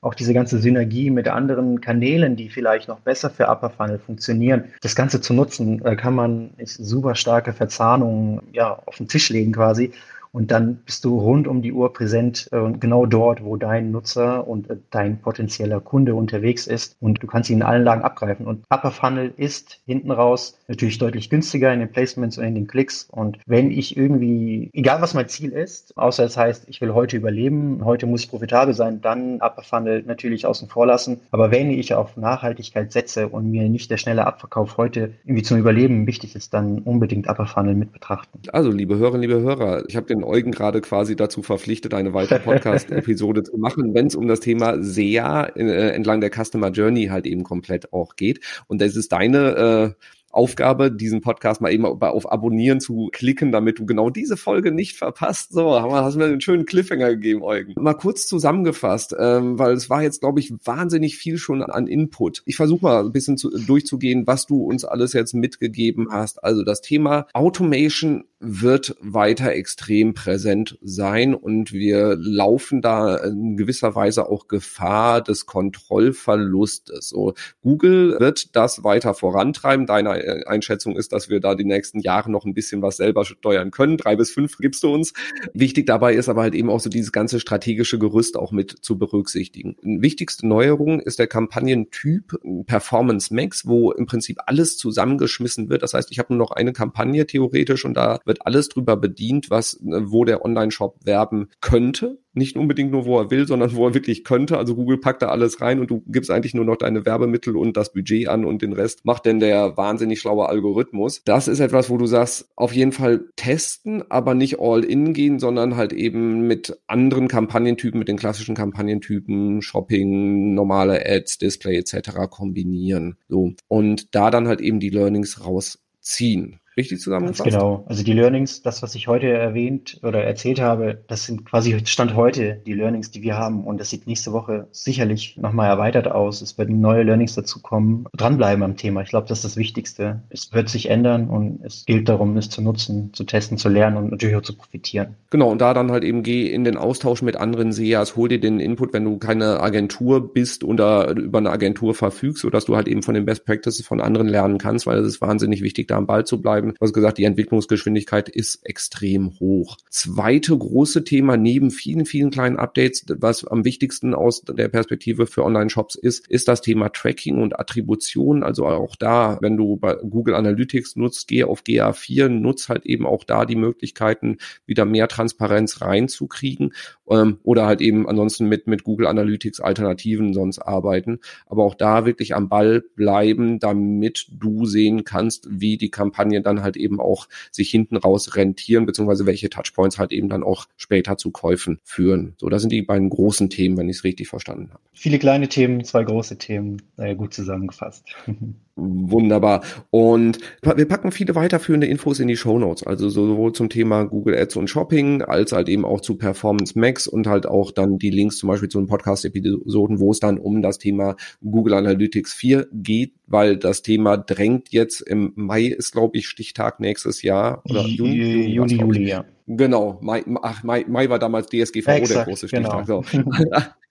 [0.00, 4.64] Auch diese ganze Synergie mit anderen Kanälen, die vielleicht noch besser für Upper Funnel funktionieren.
[4.82, 9.52] Das Ganze zu nutzen, äh, kann man super starke Verzahnungen ja, auf den Tisch legen
[9.52, 9.92] quasi
[10.34, 14.48] und dann bist du rund um die Uhr präsent äh, genau dort, wo dein Nutzer
[14.48, 16.96] und äh, dein potenzieller Kunde unterwegs ist.
[17.00, 18.44] Und du kannst ihn in allen Lagen abgreifen.
[18.44, 22.66] Und Upper Funnel ist hinten raus natürlich deutlich günstiger in den Placements und in den
[22.66, 23.06] Klicks.
[23.12, 27.16] Und wenn ich irgendwie, egal was mein Ziel ist, außer es heißt, ich will heute
[27.16, 31.20] überleben, heute muss ich profitabel sein, dann Upper Funnel natürlich außen vor lassen.
[31.30, 35.58] Aber wenn ich auf Nachhaltigkeit setze und mir nicht der schnelle Abverkauf heute irgendwie zum
[35.58, 38.40] Überleben wichtig ist, dann unbedingt Upper Funnel mit betrachten.
[38.50, 42.40] Also, liebe Hörerinnen, liebe Hörer, ich habe den Eugen gerade quasi dazu verpflichtet, eine weitere
[42.40, 47.26] Podcast-Episode zu machen, wenn es um das Thema SEA äh, entlang der Customer Journey halt
[47.26, 48.40] eben komplett auch geht.
[48.66, 53.78] Und das ist deine äh, Aufgabe, diesen Podcast mal eben auf Abonnieren zu klicken, damit
[53.78, 55.52] du genau diese Folge nicht verpasst.
[55.52, 57.74] So, hast mir einen schönen Cliffhanger gegeben, Eugen.
[57.80, 62.42] Mal kurz zusammengefasst, ähm, weil es war jetzt, glaube ich, wahnsinnig viel schon an Input.
[62.46, 66.42] Ich versuche mal ein bisschen zu, durchzugehen, was du uns alles jetzt mitgegeben hast.
[66.42, 73.94] Also das Thema Automation wird weiter extrem präsent sein und wir laufen da in gewisser
[73.94, 77.08] Weise auch Gefahr des Kontrollverlustes.
[77.08, 79.86] So, Google wird das weiter vorantreiben.
[79.86, 83.70] Deine Einschätzung ist, dass wir da die nächsten Jahre noch ein bisschen was selber steuern
[83.70, 83.96] können.
[83.96, 85.12] Drei bis fünf gibst du uns.
[85.52, 88.98] Wichtig dabei ist aber halt eben auch so dieses ganze strategische Gerüst auch mit zu
[88.98, 89.76] berücksichtigen.
[89.82, 95.82] Wichtigste Neuerung ist der Kampagnentyp Performance Max, wo im Prinzip alles zusammengeschmissen wird.
[95.82, 99.50] Das heißt, ich habe nur noch eine Kampagne theoretisch und da wird alles drüber bedient,
[99.50, 103.94] was, wo der Online-Shop werben könnte nicht unbedingt nur, wo er will, sondern wo er
[103.94, 104.58] wirklich könnte.
[104.58, 107.76] Also Google packt da alles rein und du gibst eigentlich nur noch deine Werbemittel und
[107.76, 111.22] das Budget an und den Rest macht denn der wahnsinnig schlaue Algorithmus.
[111.24, 115.38] Das ist etwas, wo du sagst, auf jeden Fall testen, aber nicht all in gehen,
[115.38, 122.28] sondern halt eben mit anderen Kampagnentypen, mit den klassischen Kampagnentypen, Shopping, normale Ads, Display etc.
[122.30, 123.16] kombinieren.
[123.28, 123.52] So.
[123.68, 126.58] Und da dann halt eben die Learnings rausziehen.
[126.76, 127.44] Richtig zusammengefasst?
[127.44, 127.84] Ganz genau.
[127.88, 132.14] Also die Learnings, das, was ich heute erwähnt oder erzählt habe, das sind quasi Stand
[132.16, 133.64] heute die Learnings, die wir haben.
[133.64, 136.42] Und das sieht nächste Woche sicherlich nochmal erweitert aus.
[136.42, 138.06] Es werden neue Learnings dazukommen.
[138.16, 139.02] Dranbleiben am Thema.
[139.02, 140.22] Ich glaube, das ist das Wichtigste.
[140.30, 143.96] Es wird sich ändern und es gilt darum, es zu nutzen, zu testen, zu lernen
[143.96, 145.16] und natürlich auch zu profitieren.
[145.30, 145.50] Genau.
[145.50, 148.58] Und da dann halt eben geh in den Austausch mit anderen SEAs, hol dir den
[148.58, 153.02] Input, wenn du keine Agentur bist oder über eine Agentur verfügst, sodass du halt eben
[153.02, 156.06] von den Best Practices von anderen lernen kannst, weil es ist wahnsinnig wichtig, da am
[156.06, 156.76] Ball zu bleiben bleiben.
[156.80, 159.76] Hast gesagt, die Entwicklungsgeschwindigkeit ist extrem hoch.
[159.90, 165.44] Zweite große Thema neben vielen, vielen kleinen Updates, was am wichtigsten aus der Perspektive für
[165.44, 168.42] Online-Shops ist, ist das Thema Tracking und Attribution.
[168.42, 173.06] Also auch da, wenn du bei Google Analytics nutzt, geh auf GA4, nutz halt eben
[173.06, 176.72] auch da die Möglichkeiten, wieder mehr Transparenz reinzukriegen
[177.10, 181.20] ähm, oder halt eben ansonsten mit, mit Google Analytics Alternativen sonst arbeiten.
[181.46, 186.62] Aber auch da wirklich am Ball bleiben, damit du sehen kannst, wie die Kampagne dann
[186.62, 191.16] halt eben auch sich hinten raus rentieren, beziehungsweise welche Touchpoints halt eben dann auch später
[191.16, 192.34] zu Käufen führen.
[192.38, 194.80] So, das sind die beiden großen Themen, wenn ich es richtig verstanden habe.
[194.92, 198.04] Viele kleine Themen, zwei große Themen, äh, gut zusammengefasst.
[198.76, 199.62] Wunderbar.
[199.90, 204.36] Und wir packen viele weiterführende Infos in die Show Notes, also sowohl zum Thema Google
[204.36, 208.10] Ads und Shopping, als halt eben auch zu Performance Max und halt auch dann die
[208.10, 212.68] Links zum Beispiel zu den Podcast-Episoden, wo es dann um das Thema Google Analytics 4
[212.72, 217.86] geht, weil das Thema drängt jetzt im Mai ist, glaube ich, Stichtag nächstes Jahr oder
[217.86, 219.24] Juni, Juni, Juni Juli, ja.
[219.46, 222.86] Genau, Mai, ach, Mai, Mai war damals DSGVO Exakt, der große Stichtag.
[222.86, 223.02] Genau.
[223.02, 223.20] So.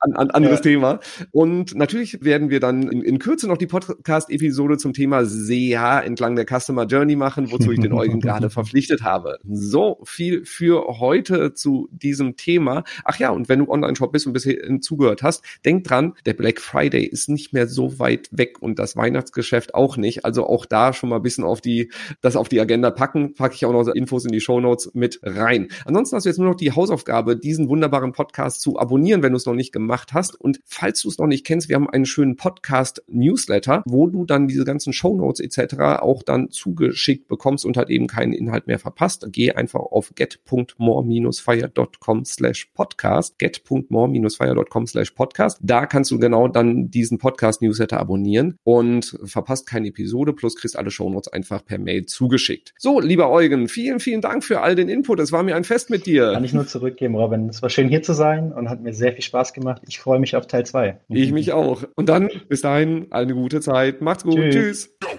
[0.00, 0.62] an, an, anderes ja.
[0.62, 1.00] Thema.
[1.32, 6.36] Und natürlich werden wir dann in, in Kürze noch die Podcast-Episode zum Thema SEA entlang
[6.36, 9.38] der Customer Journey machen, wozu ich den Eugen gerade verpflichtet habe.
[9.44, 12.84] So viel für heute zu diesem Thema.
[13.04, 16.60] Ach ja, und wenn du Online-Shop bist und bisher zugehört hast, denk dran, der Black
[16.60, 20.24] Friday ist nicht mehr so weit weg und das Weihnachtsgeschäft auch nicht.
[20.24, 23.34] Also auch da schon mal ein bisschen auf die, das auf die Agenda packen.
[23.34, 25.68] Packe ich auch noch Infos in die Show Notes mit rein.
[25.84, 29.42] Ansonsten hast du jetzt nur noch die Hausaufgabe, diesen wunderbaren Podcast zu abonnieren, wenn du
[29.42, 30.40] es noch nicht gemacht hast.
[30.40, 34.48] Und falls du es noch nicht kennst, wir haben einen schönen Podcast-Newsletter, wo du dann
[34.48, 36.00] diese ganzen Shownotes etc.
[36.00, 39.26] auch dann zugeschickt bekommst und halt eben keinen Inhalt mehr verpasst.
[39.30, 45.58] Geh einfach auf get.more-fire.com slash podcast, get.more-fire.com slash podcast.
[45.60, 50.90] Da kannst du genau dann diesen Podcast-Newsletter abonnieren und verpasst keine Episode, plus kriegst alle
[50.90, 52.74] Shownotes einfach per Mail zugeschickt.
[52.78, 55.20] So, lieber Eugen, vielen, vielen Dank für all den Input.
[55.20, 56.32] Es war mir ein Fest mit dir.
[56.32, 57.48] Kann ich nur zurückgeben, Robin.
[57.48, 59.82] Es war schön hier zu sein und hat mir sehr viel Spaß gemacht.
[59.86, 61.00] Ich freue mich auf Teil 2.
[61.08, 61.82] Ich mich auch.
[61.94, 64.00] Und dann bis dahin eine gute Zeit.
[64.00, 64.36] Macht's gut.
[64.36, 64.90] Tschüss.
[65.00, 65.18] Tschüss.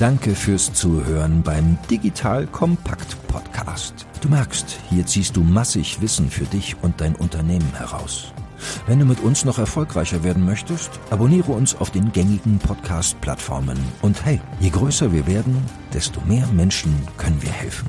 [0.00, 4.06] Danke fürs Zuhören beim Digital Kompakt Podcast.
[4.20, 8.32] Du merkst, hier ziehst du massig Wissen für dich und dein Unternehmen heraus.
[8.86, 13.78] Wenn du mit uns noch erfolgreicher werden möchtest, abonniere uns auf den gängigen Podcast-Plattformen.
[14.02, 15.56] Und hey, je größer wir werden,
[15.92, 17.88] desto mehr Menschen können wir helfen.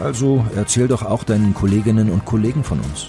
[0.00, 3.08] Also erzähl doch auch deinen Kolleginnen und Kollegen von uns.